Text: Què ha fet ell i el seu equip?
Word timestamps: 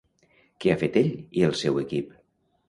Què 0.63 0.71
ha 0.71 0.77
fet 0.83 0.97
ell 1.01 1.11
i 1.41 1.45
el 1.49 1.53
seu 1.61 1.79
equip? 1.85 2.19